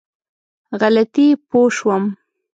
[0.81, 2.03] غلطي پوه شوم.